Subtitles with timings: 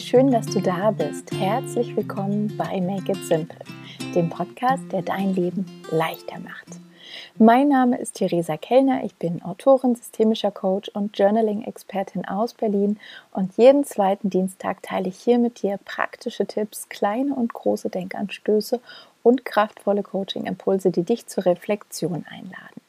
[0.00, 1.30] schön, dass du da bist.
[1.32, 3.58] Herzlich willkommen bei Make It Simple,
[4.14, 6.80] dem Podcast, der dein Leben leichter macht.
[7.38, 12.98] Mein Name ist Theresa Kellner, ich bin Autorin, systemischer Coach und Journaling-Expertin aus Berlin
[13.32, 18.80] und jeden zweiten Dienstag teile ich hier mit dir praktische Tipps, kleine und große Denkanstöße
[19.22, 22.80] und kraftvolle Coaching-Impulse, die dich zur Reflexion einladen.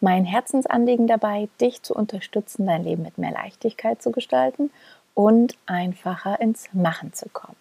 [0.00, 4.70] Mein Herzensanliegen dabei, dich zu unterstützen, dein Leben mit mehr Leichtigkeit zu gestalten
[5.14, 7.56] und einfacher ins Machen zu kommen.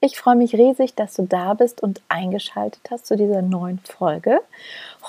[0.00, 4.40] Ich freue mich riesig, dass du da bist und eingeschaltet hast zu dieser neuen Folge.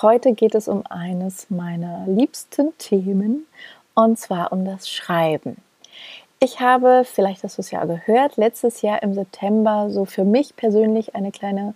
[0.00, 3.46] Heute geht es um eines meiner liebsten Themen
[3.94, 5.56] und zwar um das Schreiben.
[6.38, 10.54] Ich habe, vielleicht hast du es ja gehört, letztes Jahr im September so für mich
[10.54, 11.74] persönlich eine kleine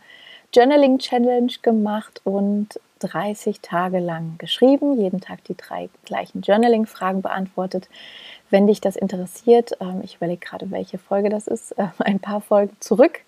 [0.55, 7.88] Journaling Challenge gemacht und 30 Tage lang geschrieben, jeden Tag die drei gleichen Journaling-Fragen beantwortet.
[8.51, 12.41] Wenn dich das interessiert, ähm, ich überlege gerade, welche Folge das ist, äh, ein paar
[12.41, 13.21] Folgen zurück,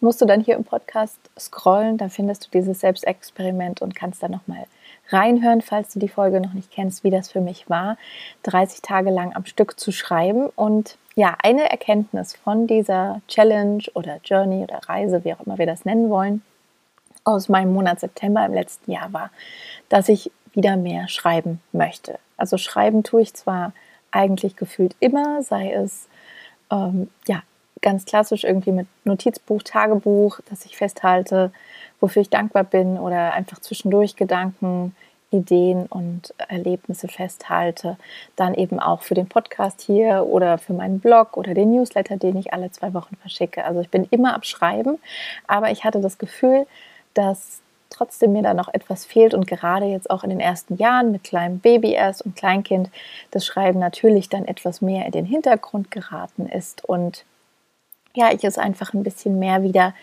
[0.00, 4.30] musst du dann hier im Podcast scrollen, da findest du dieses Selbstexperiment und kannst dann
[4.30, 4.66] nochmal
[5.08, 7.96] reinhören, falls du die Folge noch nicht kennst, wie das für mich war,
[8.44, 10.48] 30 Tage lang am Stück zu schreiben.
[10.56, 15.66] Und ja, eine Erkenntnis von dieser Challenge oder Journey oder Reise, wie auch immer wir
[15.66, 16.42] das nennen wollen,
[17.24, 19.30] aus meinem Monat September im letzten Jahr war,
[19.88, 22.18] dass ich wieder mehr schreiben möchte.
[22.36, 23.72] Also schreiben tue ich zwar
[24.12, 26.08] eigentlich gefühlt immer, sei es
[26.70, 27.42] ähm, ja
[27.80, 31.52] ganz klassisch irgendwie mit Notizbuch, Tagebuch, dass ich festhalte,
[32.00, 34.94] wofür ich dankbar bin oder einfach zwischendurch Gedanken,
[35.30, 37.96] Ideen und Erlebnisse festhalte.
[38.36, 42.36] Dann eben auch für den Podcast hier oder für meinen Blog oder den Newsletter, den
[42.36, 43.64] ich alle zwei Wochen verschicke.
[43.64, 44.98] Also ich bin immer am Schreiben,
[45.46, 46.66] aber ich hatte das Gefühl,
[47.14, 47.60] dass
[47.92, 51.24] trotzdem mir da noch etwas fehlt und gerade jetzt auch in den ersten Jahren mit
[51.24, 52.90] kleinem Baby erst und Kleinkind
[53.30, 57.24] das Schreiben natürlich dann etwas mehr in den Hintergrund geraten ist und
[58.14, 59.94] ja, ich es einfach ein bisschen mehr wieder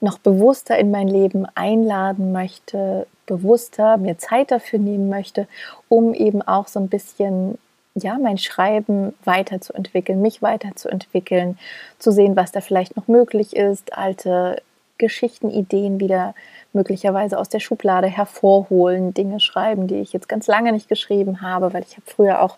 [0.00, 5.46] noch bewusster in mein Leben einladen möchte, bewusster mir Zeit dafür nehmen möchte,
[5.88, 7.58] um eben auch so ein bisschen
[7.94, 11.58] ja, mein Schreiben weiterzuentwickeln, mich weiterzuentwickeln,
[11.98, 14.62] zu sehen, was da vielleicht noch möglich ist, alte
[14.98, 16.34] Geschichtenideen wieder
[16.78, 21.74] möglicherweise aus der Schublade hervorholen, Dinge schreiben, die ich jetzt ganz lange nicht geschrieben habe,
[21.74, 22.56] weil ich habe früher auch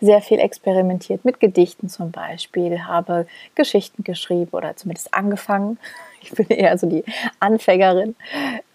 [0.00, 3.24] sehr viel experimentiert mit Gedichten zum Beispiel, habe
[3.54, 5.78] Geschichten geschrieben oder zumindest angefangen.
[6.24, 7.02] Ich bin eher so die
[7.40, 8.14] Anfängerin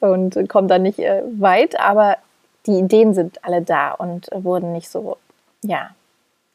[0.02, 2.18] und komme da nicht äh, weit, aber
[2.66, 5.16] die Ideen sind alle da und wurden nicht so,
[5.62, 5.92] ja,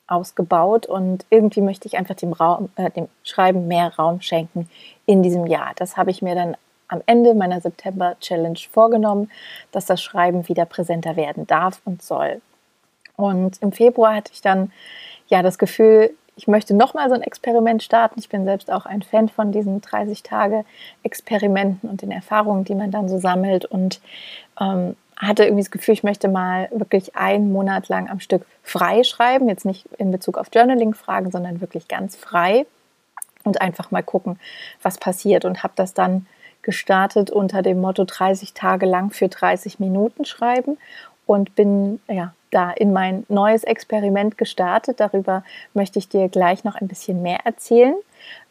[0.06, 4.68] ausgebaut und irgendwie möchte ich einfach dem, Raum, äh, dem Schreiben mehr Raum schenken
[5.06, 5.72] in diesem Jahr.
[5.76, 6.56] Das habe ich mir dann
[6.92, 9.30] am Ende meiner September-Challenge vorgenommen,
[9.72, 12.40] dass das Schreiben wieder präsenter werden darf und soll.
[13.16, 14.70] Und im Februar hatte ich dann
[15.28, 18.18] ja das Gefühl, ich möchte nochmal so ein Experiment starten.
[18.18, 23.08] Ich bin selbst auch ein Fan von diesen 30-Tage-Experimenten und den Erfahrungen, die man dann
[23.08, 23.64] so sammelt.
[23.66, 24.00] Und
[24.60, 29.04] ähm, hatte irgendwie das Gefühl, ich möchte mal wirklich einen Monat lang am Stück frei
[29.04, 29.48] schreiben.
[29.48, 32.66] Jetzt nicht in Bezug auf Journaling-Fragen, sondern wirklich ganz frei
[33.44, 34.40] und einfach mal gucken,
[34.82, 35.44] was passiert.
[35.44, 36.26] Und habe das dann
[36.62, 40.78] gestartet unter dem Motto 30 Tage lang für 30 Minuten schreiben
[41.26, 45.00] und bin ja da in mein neues Experiment gestartet.
[45.00, 45.42] Darüber
[45.74, 47.94] möchte ich dir gleich noch ein bisschen mehr erzählen.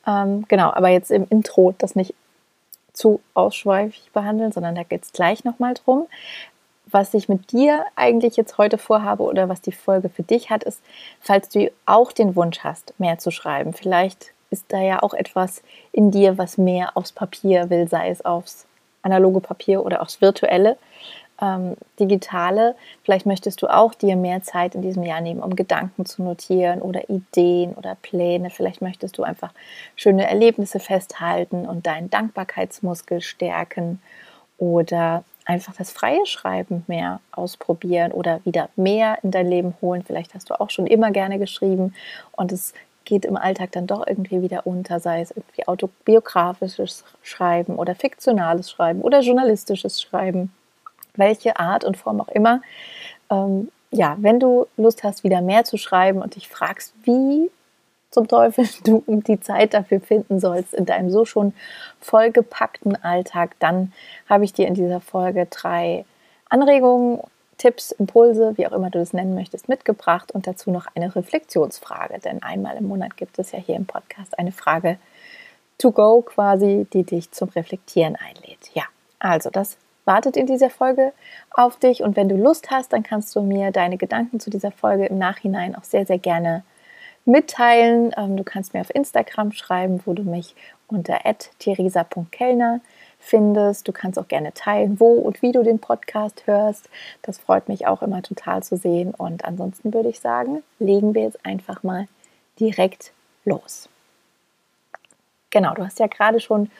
[0.08, 2.14] Ähm, genau, aber jetzt im Intro das nicht
[2.94, 6.08] zu ausschweifig behandeln, sondern da geht es gleich nochmal drum.
[6.88, 10.64] Was ich mit dir eigentlich jetzt heute vorhabe oder was die Folge für dich hat,
[10.64, 10.82] ist,
[11.22, 15.64] falls du auch den Wunsch hast, mehr zu schreiben, vielleicht ist da ja auch etwas
[15.92, 18.68] in dir, was mehr aufs Papier will, sei es aufs
[19.02, 20.78] analoge Papier oder aufs virtuelle,
[21.42, 22.76] ähm, digitale.
[23.04, 26.82] Vielleicht möchtest du auch dir mehr Zeit in diesem Jahr nehmen, um Gedanken zu notieren
[26.82, 28.50] oder Ideen oder Pläne.
[28.52, 29.52] Vielleicht möchtest du einfach
[29.96, 34.02] schöne Erlebnisse festhalten und deinen Dankbarkeitsmuskel stärken
[34.58, 40.04] oder einfach das freie Schreiben mehr ausprobieren oder wieder mehr in dein Leben holen.
[40.06, 41.96] Vielleicht hast du auch schon immer gerne geschrieben
[42.34, 42.74] und es
[43.06, 48.70] geht im Alltag dann doch irgendwie wieder unter, sei es irgendwie autobiografisches Schreiben oder fiktionales
[48.70, 50.54] Schreiben oder journalistisches Schreiben,
[51.16, 52.62] welche Art und Form auch immer.
[53.30, 57.52] Ähm, ja, wenn du Lust hast, wieder mehr zu schreiben und dich fragst, wie
[58.10, 61.54] zum Teufel du die Zeit dafür finden sollst in deinem so schon
[62.00, 63.94] vollgepackten Alltag, dann
[64.30, 66.06] habe ich dir in dieser Folge drei
[66.50, 67.22] Anregungen,
[67.62, 72.18] Tipps, Impulse, wie auch immer du das nennen möchtest, mitgebracht und dazu noch eine Reflexionsfrage.
[72.18, 74.98] Denn einmal im Monat gibt es ja hier im Podcast eine Frage
[75.78, 78.72] to go quasi, die dich zum Reflektieren einlädt.
[78.74, 78.86] Ja,
[79.20, 81.14] also das wartet in dieser Folge
[81.52, 84.72] auf dich und wenn du Lust hast, dann kannst du mir deine Gedanken zu dieser
[84.72, 86.64] Folge im Nachhinein auch sehr, sehr gerne
[87.26, 88.12] mitteilen.
[88.18, 90.56] Ähm, du kannst mir auf Instagram schreiben, wo du mich
[90.92, 91.20] unter
[91.60, 92.82] theresa.kellner
[93.20, 93.88] findest.
[93.88, 96.90] Du kannst auch gerne teilen, wo und wie du den Podcast hörst.
[97.22, 99.14] Das freut mich auch immer total zu sehen.
[99.14, 102.08] Und ansonsten würde ich sagen, legen wir jetzt einfach mal
[102.60, 103.14] direkt
[103.46, 103.90] los.
[105.50, 106.72] Genau, du hast ja gerade schon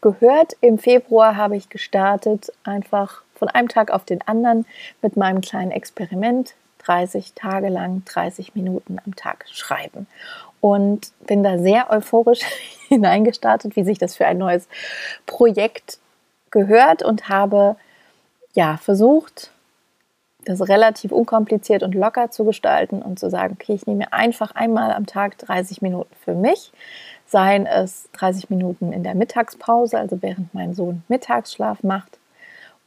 [0.00, 4.66] gehört, im Februar habe ich gestartet, einfach von einem Tag auf den anderen
[5.02, 6.54] mit meinem kleinen Experiment.
[6.84, 10.06] 30 Tage lang, 30 Minuten am Tag schreiben.
[10.60, 12.40] Und bin da sehr euphorisch
[12.88, 14.68] hineingestartet, wie sich das für ein neues
[15.26, 15.98] Projekt
[16.50, 17.76] gehört und habe
[18.54, 19.52] ja versucht,
[20.44, 24.92] das relativ unkompliziert und locker zu gestalten und zu sagen, okay, ich nehme einfach einmal
[24.92, 26.72] am Tag 30 Minuten für mich,
[27.26, 32.18] seien es 30 Minuten in der Mittagspause, also während mein Sohn Mittagsschlaf macht,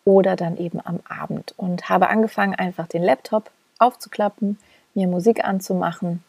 [0.03, 1.53] oder dann eben am Abend.
[1.57, 4.57] Und habe angefangen, einfach den Laptop aufzuklappen,
[4.95, 6.23] mir Musik anzumachen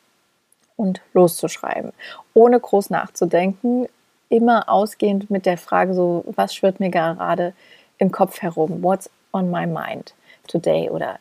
[0.82, 1.92] und loszuschreiben,
[2.34, 3.86] ohne groß nachzudenken,
[4.28, 7.54] immer ausgehend mit der Frage so, was schwirrt mir gerade
[7.98, 8.82] im Kopf herum?
[8.82, 10.14] What's on my mind
[10.48, 11.18] today oder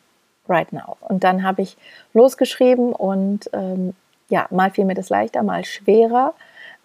[0.48, 0.96] right now?
[1.00, 1.76] Und dann habe ich
[2.12, 3.94] losgeschrieben und ähm,
[4.28, 6.34] ja, mal fiel mir das leichter, mal schwerer.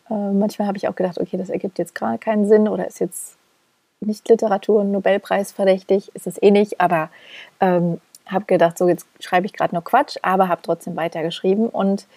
[0.09, 2.99] Äh, manchmal habe ich auch gedacht, okay, das ergibt jetzt gerade keinen Sinn oder ist
[2.99, 3.37] jetzt
[4.01, 7.09] nicht Literatur Nobelpreis verdächtig, ist es eh nicht, aber
[7.59, 7.99] ähm,
[8.31, 12.07] habe gedacht, so jetzt schreibe ich gerade nur Quatsch, aber habe trotzdem weitergeschrieben und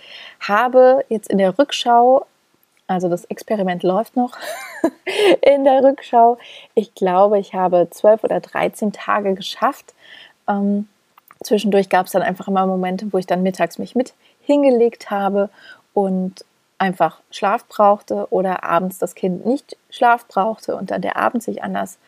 [0.40, 2.26] habe jetzt in der Rückschau
[2.90, 4.36] also das Experiment läuft noch
[5.42, 6.38] in der Rückschau.
[6.74, 9.94] Ich glaube, ich habe zwölf oder dreizehn Tage geschafft.
[10.48, 10.88] Ähm,
[11.40, 14.12] zwischendurch gab es dann einfach immer Momente, wo ich dann mittags mich mit
[14.42, 15.50] hingelegt habe
[15.94, 16.44] und
[16.81, 21.62] einfach Schlaf brauchte oder abends das Kind nicht Schlaf brauchte und dann der Abend sich
[21.62, 21.99] anders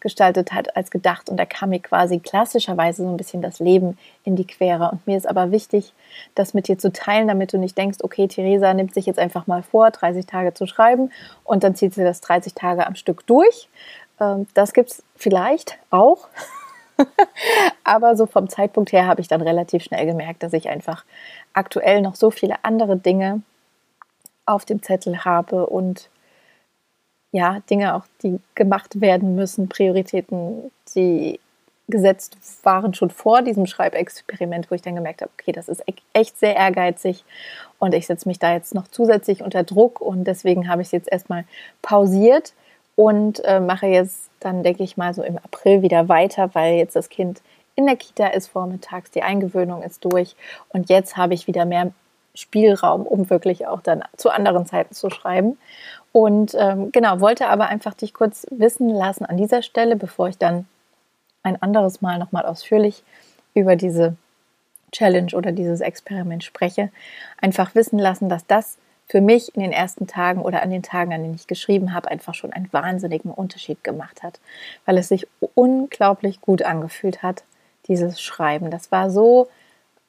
[0.00, 1.28] gestaltet hat als gedacht.
[1.28, 4.90] Und da kam mir quasi klassischerweise so ein bisschen das Leben in die Quere.
[4.90, 5.92] Und mir ist aber wichtig,
[6.34, 9.46] das mit dir zu teilen, damit du nicht denkst, okay, Theresa nimmt sich jetzt einfach
[9.46, 11.12] mal vor, 30 Tage zu schreiben
[11.44, 13.68] und dann zieht sie das 30 Tage am Stück durch.
[14.18, 16.28] Ähm, das gibt es vielleicht auch.
[17.84, 21.04] aber so vom Zeitpunkt her habe ich dann relativ schnell gemerkt, dass ich einfach
[21.52, 23.42] aktuell noch so viele andere Dinge
[24.46, 26.08] auf dem Zettel habe und
[27.32, 31.40] ja, Dinge auch, die gemacht werden müssen, Prioritäten, die
[31.88, 35.94] gesetzt waren schon vor diesem Schreibexperiment, wo ich dann gemerkt habe, okay, das ist e-,
[36.12, 37.24] echt sehr ehrgeizig
[37.78, 40.92] und ich setze mich da jetzt noch zusätzlich unter Druck und deswegen habe ich es
[40.92, 41.44] jetzt erstmal
[41.82, 42.54] pausiert
[42.94, 46.96] und äh, mache jetzt dann, denke ich mal, so im April wieder weiter, weil jetzt
[46.96, 47.42] das Kind
[47.74, 50.36] in der Kita ist vormittags, die Eingewöhnung ist durch
[50.68, 51.92] und jetzt habe ich wieder mehr
[52.34, 55.58] Spielraum, um wirklich auch dann zu anderen Zeiten zu schreiben.
[56.12, 60.38] Und ähm, genau, wollte aber einfach dich kurz wissen lassen an dieser Stelle, bevor ich
[60.38, 60.66] dann
[61.42, 63.02] ein anderes Mal nochmal ausführlich
[63.54, 64.16] über diese
[64.92, 66.90] Challenge oder dieses Experiment spreche,
[67.40, 68.76] einfach wissen lassen, dass das
[69.08, 72.10] für mich in den ersten Tagen oder an den Tagen, an denen ich geschrieben habe,
[72.10, 74.38] einfach schon einen wahnsinnigen Unterschied gemacht hat,
[74.86, 77.42] weil es sich unglaublich gut angefühlt hat,
[77.88, 78.70] dieses Schreiben.
[78.70, 79.48] Das war so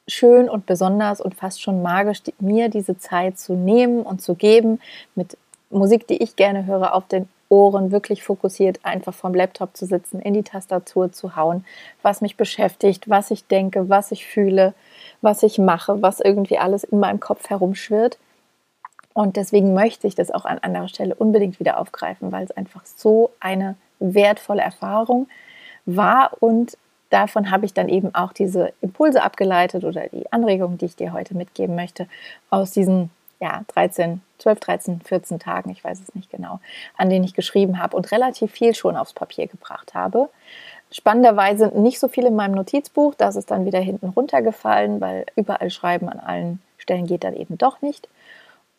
[0.07, 4.79] schön und besonders und fast schon magisch, mir diese Zeit zu nehmen und zu geben,
[5.15, 5.37] mit
[5.69, 10.19] Musik, die ich gerne höre, auf den Ohren wirklich fokussiert einfach vom Laptop zu sitzen,
[10.19, 11.65] in die Tastatur zu hauen,
[12.01, 14.73] was mich beschäftigt, was ich denke, was ich fühle,
[15.21, 18.17] was ich mache, was irgendwie alles in meinem Kopf herumschwirrt.
[19.13, 22.83] Und deswegen möchte ich das auch an anderer Stelle unbedingt wieder aufgreifen, weil es einfach
[22.85, 25.27] so eine wertvolle Erfahrung
[25.85, 26.77] war und
[27.13, 31.13] davon habe ich dann eben auch diese Impulse abgeleitet oder die Anregungen, die ich dir
[31.13, 32.07] heute mitgeben möchte,
[32.49, 36.59] aus diesen ja, 13, 12, 13, 14 Tagen, ich weiß es nicht genau,
[36.97, 40.29] an denen ich geschrieben habe und relativ viel schon aufs Papier gebracht habe.
[40.91, 45.69] Spannenderweise nicht so viel in meinem Notizbuch, das ist dann wieder hinten runtergefallen, weil überall
[45.71, 48.07] schreiben an allen Stellen geht dann eben doch nicht.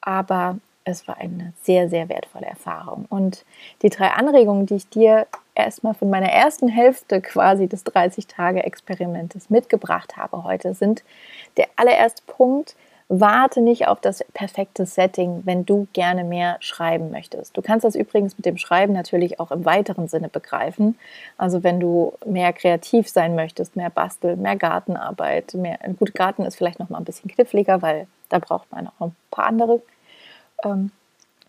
[0.00, 3.07] Aber es war eine sehr, sehr wertvolle Erfahrung.
[3.09, 3.45] Und
[3.83, 10.17] die drei Anregungen, die ich dir erstmal von meiner ersten Hälfte quasi des 30-Tage-Experimentes mitgebracht
[10.17, 11.03] habe heute, sind
[11.57, 12.76] der allererste Punkt,
[13.09, 17.57] warte nicht auf das perfekte Setting, wenn du gerne mehr schreiben möchtest.
[17.57, 20.99] Du kannst das übrigens mit dem Schreiben natürlich auch im weiteren Sinne begreifen.
[21.37, 26.57] Also wenn du mehr kreativ sein möchtest, mehr basteln, mehr Gartenarbeit, mehr, gut, Garten ist
[26.57, 29.81] vielleicht noch mal ein bisschen kniffliger, weil da braucht man auch ein paar andere
[30.64, 30.90] ähm,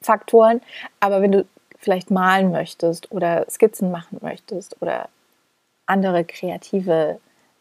[0.01, 0.61] Faktoren.
[0.99, 1.45] Aber wenn du
[1.77, 5.09] vielleicht malen möchtest oder Skizzen machen möchtest oder
[5.85, 7.19] andere kreative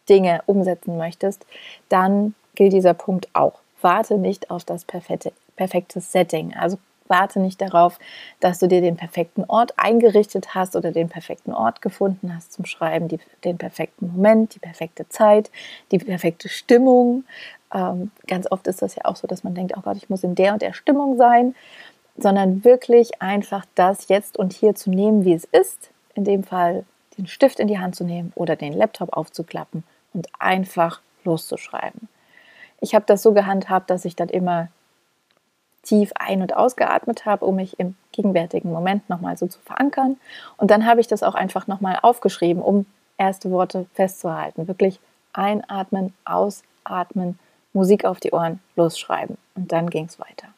[0.09, 1.47] Dinge umsetzen möchtest,
[1.89, 3.61] dann gilt dieser Punkt auch.
[3.81, 6.55] Warte nicht auf das perfekte, perfekte Setting.
[6.55, 7.99] Also warte nicht darauf,
[8.41, 12.65] dass du dir den perfekten Ort eingerichtet hast oder den perfekten Ort gefunden hast zum
[12.65, 15.51] Schreiben, die, den perfekten Moment, die perfekte Zeit,
[15.91, 17.25] die perfekte Stimmung,
[17.75, 20.25] Ähm, ganz oft ist das ja auch so, dass man denkt, oh Gott, ich muss
[20.25, 21.55] in der und der Stimmung sein,
[22.17, 25.91] sondern wirklich einfach das jetzt und hier zu nehmen, wie es ist.
[26.15, 26.85] In dem Fall
[27.19, 32.09] den Stift in die Hand zu nehmen oder den Laptop aufzuklappen und einfach loszuschreiben.
[32.81, 34.69] Ich habe das so gehandhabt, dass ich dann immer
[35.83, 40.17] tief ein- und ausgeatmet habe, um mich im gegenwärtigen Moment nochmal so zu verankern.
[40.57, 42.87] Und dann habe ich das auch einfach nochmal aufgeschrieben, um
[43.19, 44.67] erste Worte festzuhalten.
[44.67, 44.99] Wirklich
[45.33, 47.39] einatmen, ausatmen,
[47.75, 49.37] Musik auf die Ohren, losschreiben.
[49.55, 50.49] Und dann ging es weiter.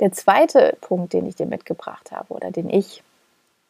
[0.00, 3.02] Der zweite Punkt, den ich dir mitgebracht habe oder den ich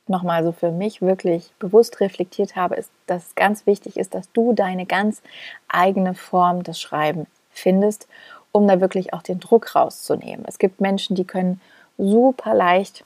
[0.09, 4.31] nochmal so für mich wirklich bewusst reflektiert habe, ist, dass es ganz wichtig ist, dass
[4.33, 5.23] du deine ganz
[5.69, 8.09] eigene Form des Schreibens findest,
[8.53, 10.45] um da wirklich auch den Druck rauszunehmen.
[10.47, 11.61] Es gibt Menschen, die können
[11.97, 13.05] super leicht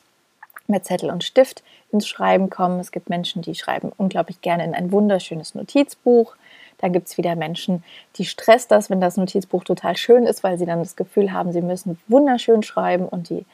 [0.67, 2.81] mit Zettel und Stift ins Schreiben kommen.
[2.81, 6.37] Es gibt Menschen, die schreiben unglaublich gerne in ein wunderschönes Notizbuch.
[6.83, 7.83] Dann gibt es wieder Menschen,
[8.17, 11.53] die stresst das, wenn das Notizbuch total schön ist, weil sie dann das Gefühl haben,
[11.53, 13.47] sie müssen wunderschön schreiben und die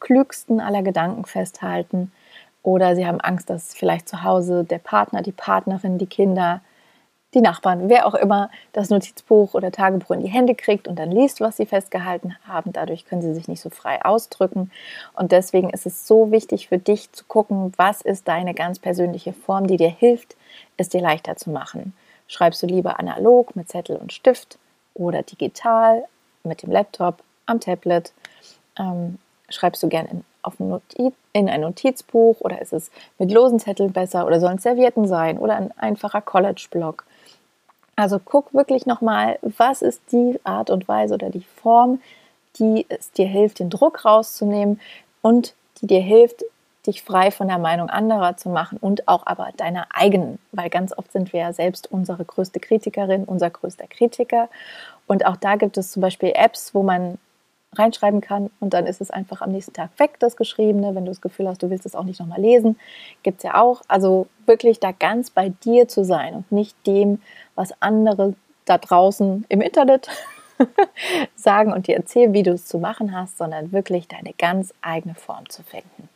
[0.00, 2.12] klügsten aller Gedanken festhalten.
[2.62, 6.60] Oder sie haben Angst, dass vielleicht zu Hause der Partner, die Partnerin, die Kinder,
[7.32, 11.10] die Nachbarn, wer auch immer das Notizbuch oder Tagebuch in die Hände kriegt und dann
[11.10, 12.72] liest, was sie festgehalten haben.
[12.72, 14.70] Dadurch können sie sich nicht so frei ausdrücken.
[15.14, 19.32] Und deswegen ist es so wichtig für dich zu gucken, was ist deine ganz persönliche
[19.32, 20.36] Form, die dir hilft,
[20.76, 21.94] es dir leichter zu machen.
[22.26, 24.58] Schreibst du lieber analog mit Zettel und Stift
[24.94, 26.04] oder digital
[26.42, 28.12] mit dem Laptop, am Tablet?
[28.78, 30.80] Ähm, schreibst du gerne in auf ein
[31.32, 35.38] in ein Notizbuch oder ist es mit losen Zetteln besser oder sollen es Servietten sein
[35.38, 37.04] oder ein einfacher College-Block?
[37.96, 42.00] Also guck wirklich nochmal, was ist die Art und Weise oder die Form,
[42.58, 44.80] die es dir hilft, den Druck rauszunehmen
[45.22, 46.44] und die dir hilft,
[46.86, 50.96] dich frei von der Meinung anderer zu machen und auch aber deiner eigenen, weil ganz
[50.96, 54.48] oft sind wir ja selbst unsere größte Kritikerin, unser größter Kritiker.
[55.06, 57.18] Und auch da gibt es zum Beispiel Apps, wo man
[57.78, 60.94] reinschreiben kann und dann ist es einfach am nächsten Tag weg, das Geschriebene.
[60.94, 62.78] Wenn du das Gefühl hast, du willst es auch nicht nochmal lesen,
[63.22, 63.82] gibt es ja auch.
[63.88, 67.20] Also wirklich da ganz bei dir zu sein und nicht dem,
[67.54, 70.08] was andere da draußen im Internet
[71.36, 75.14] sagen und dir erzählen, wie du es zu machen hast, sondern wirklich deine ganz eigene
[75.14, 76.08] Form zu finden.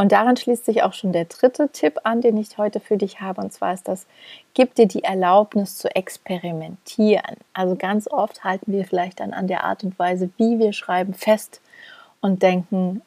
[0.00, 3.20] Und daran schließt sich auch schon der dritte Tipp an, den ich heute für dich
[3.20, 3.40] habe.
[3.40, 4.06] Und zwar ist das,
[4.54, 7.36] gib dir die Erlaubnis zu experimentieren.
[7.52, 11.14] Also ganz oft halten wir vielleicht dann an der Art und Weise, wie wir schreiben,
[11.14, 11.60] fest
[12.20, 13.02] und denken,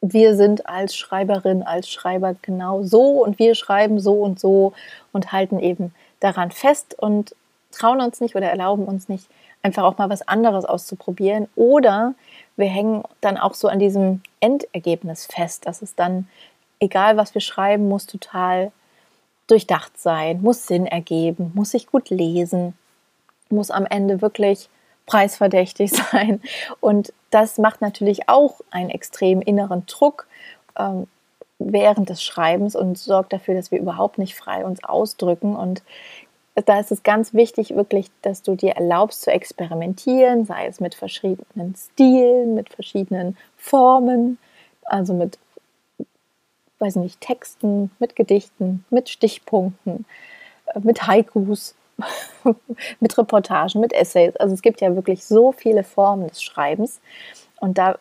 [0.00, 4.72] wir sind als Schreiberin, als Schreiber genau so und wir schreiben so und so
[5.12, 7.34] und halten eben daran fest und
[7.70, 9.28] trauen uns nicht oder erlauben uns nicht,
[9.62, 11.48] einfach auch mal was anderes auszuprobieren.
[11.56, 12.14] Oder
[12.56, 16.28] wir hängen dann auch so an diesem Endergebnis fest, dass es dann,
[16.80, 18.72] egal was wir schreiben, muss total
[19.46, 22.74] durchdacht sein, muss Sinn ergeben, muss sich gut lesen,
[23.48, 24.68] muss am Ende wirklich
[25.06, 26.40] preisverdächtig sein.
[26.80, 30.26] Und das macht natürlich auch einen extrem inneren Druck
[30.78, 31.06] ähm,
[31.58, 35.56] während des Schreibens und sorgt dafür, dass wir überhaupt nicht frei uns ausdrücken.
[35.56, 35.82] Und
[36.64, 40.94] da ist es ganz wichtig, wirklich, dass du dir erlaubst zu experimentieren, sei es mit
[40.94, 44.38] verschiedenen Stilen, mit verschiedenen Formen,
[44.84, 45.38] also mit,
[46.78, 50.06] weiß nicht, Texten, mit Gedichten, mit Stichpunkten,
[50.66, 51.74] äh, mit Haikus,
[53.00, 54.36] mit Reportagen, mit Essays.
[54.36, 57.00] Also es gibt ja wirklich so viele Formen des Schreibens
[57.60, 57.98] und da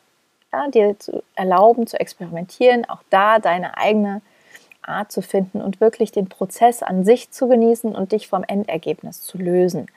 [0.54, 4.22] ja, dir zu erlauben zu experimentieren, auch da deine eigene
[4.88, 9.22] Art zu finden und wirklich den Prozess an sich zu genießen und dich vom Endergebnis
[9.22, 9.88] zu lösen.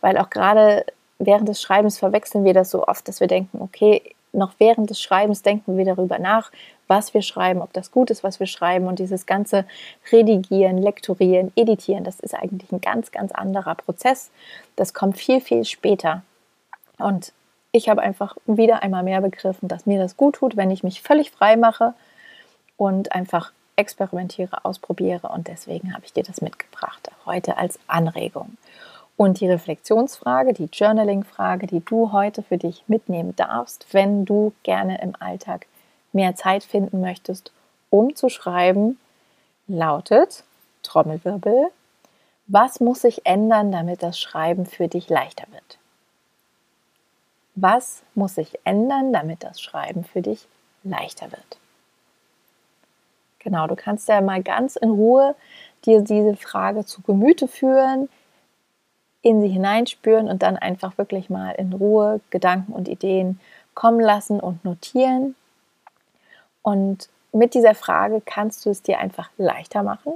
[0.00, 0.84] Weil auch gerade
[1.18, 5.00] während des Schreibens verwechseln wir das so oft, dass wir denken, okay, noch während des
[5.00, 6.52] Schreibens denken wir darüber nach,
[6.86, 8.86] was wir schreiben, ob das gut ist, was wir schreiben.
[8.86, 9.64] Und dieses ganze
[10.10, 14.30] Redigieren, Lektorieren, Editieren, das ist eigentlich ein ganz, ganz anderer Prozess.
[14.76, 16.22] Das kommt viel, viel später.
[16.98, 17.32] Und
[17.72, 21.02] ich habe einfach wieder einmal mehr begriffen, dass mir das gut tut, wenn ich mich
[21.02, 21.94] völlig frei mache
[22.76, 28.58] und einfach experimentiere, ausprobiere und deswegen habe ich dir das mitgebracht, heute als Anregung.
[29.16, 35.00] Und die Reflexionsfrage, die Journaling-Frage, die du heute für dich mitnehmen darfst, wenn du gerne
[35.00, 35.66] im Alltag
[36.12, 37.52] mehr Zeit finden möchtest,
[37.88, 38.98] um zu schreiben,
[39.66, 40.44] lautet
[40.82, 41.70] Trommelwirbel,
[42.46, 45.78] was muss sich ändern, damit das Schreiben für dich leichter wird?
[47.54, 50.46] Was muss sich ändern, damit das Schreiben für dich
[50.82, 51.58] leichter wird?
[53.40, 55.34] Genau, du kannst ja mal ganz in Ruhe
[55.84, 58.08] dir diese Frage zu Gemüte führen,
[59.22, 63.40] in sie hineinspüren und dann einfach wirklich mal in Ruhe Gedanken und Ideen
[63.74, 65.34] kommen lassen und notieren.
[66.62, 70.14] Und mit dieser Frage kannst du es dir einfach leichter machen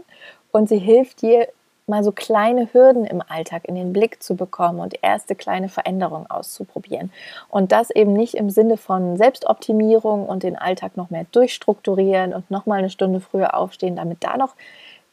[0.52, 1.48] und sie hilft dir
[1.86, 6.28] mal so kleine Hürden im Alltag in den Blick zu bekommen und erste kleine Veränderungen
[6.30, 7.12] auszuprobieren.
[7.50, 12.50] Und das eben nicht im Sinne von Selbstoptimierung und den Alltag noch mehr durchstrukturieren und
[12.50, 14.54] noch mal eine Stunde früher aufstehen, damit da noch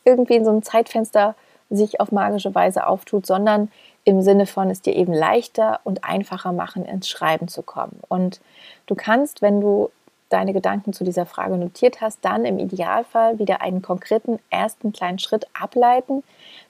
[0.06, 1.36] irgendwie in so einem Zeitfenster
[1.70, 3.70] sich auf magische Weise auftut, sondern
[4.04, 8.00] im Sinne von es dir eben leichter und einfacher machen, ins Schreiben zu kommen.
[8.08, 8.42] Und
[8.88, 9.90] du kannst, wenn du
[10.32, 15.20] deine Gedanken zu dieser Frage notiert hast, dann im Idealfall wieder einen konkreten ersten kleinen
[15.20, 16.24] Schritt ableiten,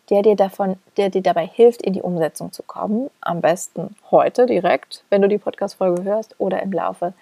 [0.10, 3.10] der dir davon, der dir dabei hilft, in die Umsetzung zu kommen.
[3.22, 7.14] Am besten heute direkt, wenn du die Podcast-Folge hörst, oder im Laufe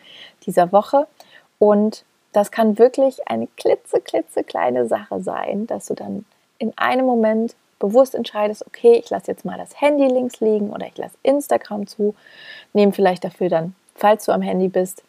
[0.46, 1.08] dieser Woche.
[1.60, 6.26] Und das kann wirklich eine klitze, klitze kleine Sache sein, dass du dann
[6.58, 10.86] in einem Moment bewusst entscheidest, okay, ich lasse jetzt mal das Handy links liegen oder
[10.88, 12.14] ich lasse Instagram zu,
[12.74, 15.04] nehme vielleicht dafür dann, falls du am Handy bist,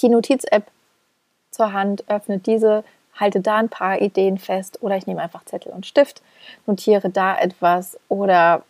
[0.00, 0.64] die Notiz-App
[1.50, 2.84] zur Hand, öffne diese,
[3.14, 6.22] halte da ein paar Ideen fest oder ich nehme einfach Zettel und Stift,
[6.66, 8.62] notiere da etwas oder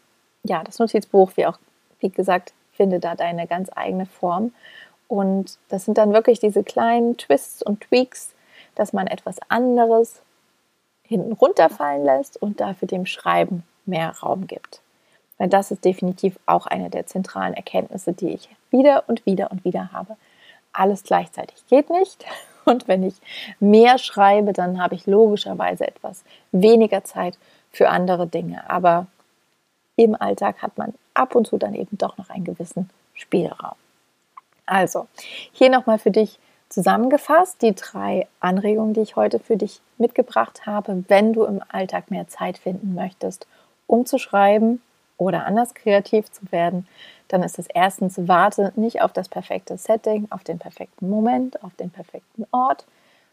[0.45, 1.59] ja, das Notizbuch, wie auch,
[1.99, 4.53] wie gesagt, finde da deine ganz eigene Form.
[5.09, 8.35] Und das sind dann wirklich diese kleinen Twists und Tweaks,
[8.75, 10.21] dass man etwas anderes
[11.03, 14.81] hinten runterfallen lässt und dafür dem Schreiben mehr Raum gibt.
[15.39, 19.65] Weil das ist definitiv auch eine der zentralen Erkenntnisse, die ich wieder und wieder und
[19.65, 20.17] wieder habe.
[20.77, 22.25] Alles gleichzeitig geht nicht.
[22.65, 23.15] Und wenn ich
[23.61, 27.39] mehr schreibe, dann habe ich logischerweise etwas weniger Zeit
[27.71, 28.69] für andere Dinge.
[28.69, 29.07] Aber
[29.95, 33.77] im Alltag hat man ab und zu dann eben doch noch einen gewissen Spielraum.
[34.67, 35.07] Also,
[35.53, 41.05] hier nochmal für dich Zusammengefasst die drei Anregungen, die ich heute für dich mitgebracht habe,
[41.09, 43.47] wenn du im Alltag mehr Zeit finden möchtest,
[43.87, 44.83] um zu schreiben
[45.19, 46.87] oder anders kreativ zu werden,
[47.29, 51.75] dann ist es erstens, warte nicht auf das perfekte Setting, auf den perfekten Moment, auf
[51.75, 52.85] den perfekten Ort,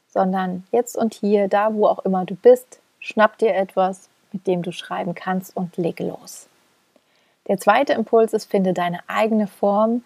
[0.07, 4.61] sondern jetzt und hier, da wo auch immer du bist, schnapp dir etwas, mit dem
[4.63, 6.47] du schreiben kannst und leg los.
[7.47, 10.03] Der zweite Impuls ist, finde deine eigene Form,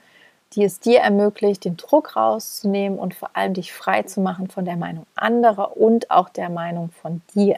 [0.53, 4.65] die es dir ermöglicht, den Druck rauszunehmen und vor allem dich frei zu machen von
[4.65, 7.57] der Meinung anderer und auch der Meinung von dir.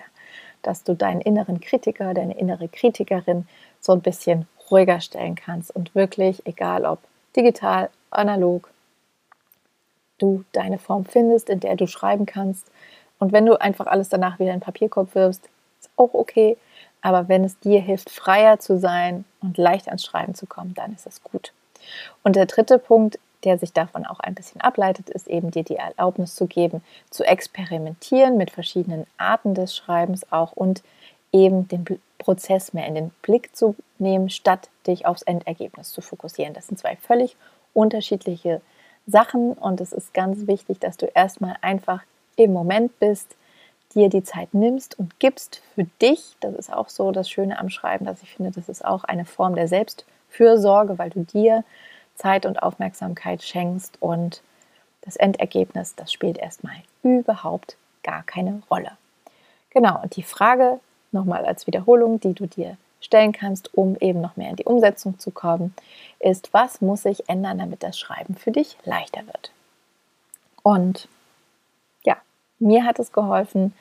[0.63, 3.47] Dass du deinen inneren Kritiker, deine innere Kritikerin
[3.79, 6.99] so ein bisschen ruhiger stellen kannst und wirklich, egal ob
[7.35, 8.69] digital, analog,
[10.17, 12.67] du deine Form findest, in der du schreiben kannst.
[13.19, 16.57] Und wenn du einfach alles danach wieder in den Papierkorb wirfst, ist auch okay.
[17.01, 20.93] Aber wenn es dir hilft, freier zu sein und leicht ans Schreiben zu kommen, dann
[20.93, 21.53] ist es gut.
[22.23, 25.77] Und der dritte Punkt, der sich davon auch ein bisschen ableitet, ist eben dir die
[25.77, 30.83] Erlaubnis zu geben, zu experimentieren mit verschiedenen Arten des Schreibens auch und
[31.31, 31.85] eben den
[32.17, 36.53] Prozess mehr in den Blick zu nehmen, statt dich aufs Endergebnis zu fokussieren.
[36.53, 37.35] Das sind zwei völlig
[37.73, 38.61] unterschiedliche
[39.07, 42.03] Sachen und es ist ganz wichtig, dass du erstmal einfach
[42.35, 43.35] im Moment bist,
[43.95, 46.35] dir die Zeit nimmst und gibst für dich.
[46.41, 49.25] Das ist auch so das Schöne am Schreiben, dass ich finde, das ist auch eine
[49.25, 51.63] Form der Selbstfürsorge Fürsorge, weil du dir
[52.15, 54.41] Zeit und Aufmerksamkeit schenkst und
[55.01, 58.91] das Endergebnis, das spielt erstmal überhaupt gar keine Rolle.
[59.71, 60.79] Genau, und die Frage
[61.11, 65.19] nochmal als Wiederholung, die du dir stellen kannst, um eben noch mehr in die Umsetzung
[65.19, 65.73] zu kommen,
[66.19, 69.51] ist, was muss sich ändern, damit das Schreiben für dich leichter wird?
[70.63, 71.07] Und
[72.03, 72.17] ja,
[72.59, 73.73] mir hat es geholfen,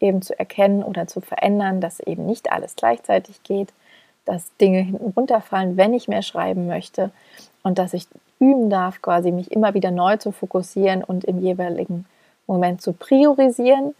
[0.00, 3.72] eben zu erkennen oder zu verändern, dass eben nicht alles gleichzeitig geht,
[4.24, 7.10] dass Dinge hinten runterfallen, wenn ich mehr schreiben möchte
[7.62, 8.06] und dass ich
[8.40, 12.06] üben darf, quasi mich immer wieder neu zu fokussieren und im jeweiligen
[12.46, 13.94] Moment zu priorisieren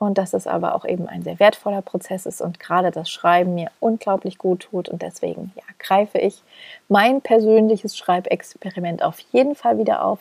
[0.00, 3.54] und dass es aber auch eben ein sehr wertvoller Prozess ist und gerade das Schreiben
[3.54, 6.42] mir unglaublich gut tut und deswegen ja, greife ich
[6.88, 10.20] mein persönliches Schreibexperiment auf jeden Fall wieder auf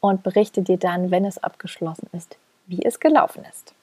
[0.00, 3.74] und berichte dir dann, wenn es abgeschlossen ist, wie es gelaufen ist.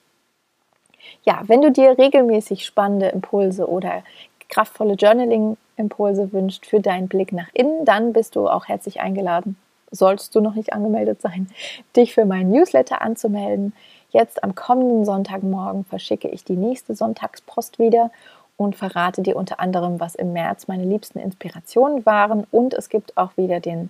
[1.24, 4.04] Ja, wenn du dir regelmäßig spannende Impulse oder
[4.50, 9.58] kraftvolle Journaling-Impulse wünscht für deinen Blick nach innen, dann bist du auch herzlich eingeladen,
[9.92, 11.52] solltest du noch nicht angemeldet sein,
[11.96, 13.74] dich für meinen Newsletter anzumelden.
[14.16, 18.12] Jetzt am kommenden Sonntagmorgen verschicke ich die nächste Sonntagspost wieder
[18.56, 22.48] und verrate dir unter anderem, was im März meine liebsten Inspirationen waren.
[22.50, 23.90] Und es gibt auch wieder den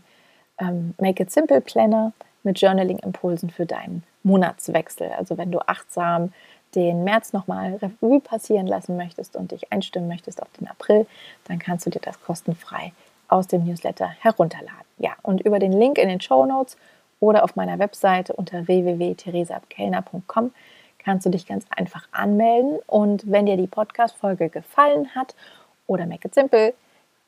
[0.58, 2.12] ähm, Make It Simple Planner
[2.42, 5.12] mit Journaling-Impulsen für deinen Monatswechsel.
[5.16, 6.34] Also wenn du achtsam
[6.74, 11.06] den März nochmal Revue passieren lassen möchtest und dich einstimmen möchtest auf den April,
[11.48, 12.94] dann kannst du dir das kostenfrei
[13.28, 14.88] aus dem Newsletter herunterladen.
[14.98, 16.78] Ja, und über den Link in den Show Notes
[17.20, 20.52] oder auf meiner Webseite unter www.theresabkellner.com
[21.06, 22.80] kannst du dich ganz einfach anmelden.
[22.88, 25.36] Und wenn dir die Podcast-Folge gefallen hat
[25.88, 26.74] oder Make It Simple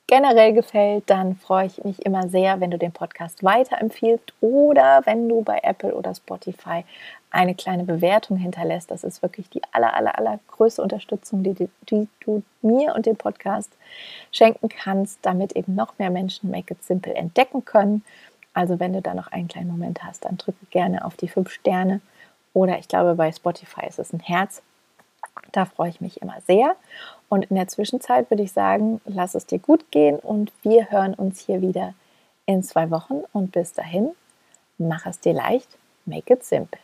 [0.08, 5.28] generell gefällt, dann freue ich mich immer sehr, wenn du den Podcast weiterempfiehlst oder wenn
[5.28, 6.86] du bei Apple oder Spotify
[7.30, 8.89] eine kleine Bewertung hinterlässt.
[8.89, 13.06] Das ist wirklich die aller, aller, aller größte Unterstützung, die, die, die du mir und
[13.06, 13.69] dem Podcast
[14.32, 18.04] schenken kannst, damit eben noch mehr Menschen Make It Simple entdecken können.
[18.58, 21.52] Also wenn du da noch einen kleinen Moment hast, dann drücke gerne auf die fünf
[21.52, 22.02] Sterne
[22.56, 24.63] oder ich glaube bei Spotify ist es ein Herz.
[25.52, 26.76] Da freue ich mich immer sehr.
[27.30, 31.13] Und in der Zwischenzeit würde ich sagen, lass es dir gut gehen und wir hören
[31.13, 31.93] uns hier wieder
[32.48, 33.22] in zwei Wochen.
[33.32, 34.10] Und bis dahin,
[34.80, 36.80] mach es dir leicht, make it simple.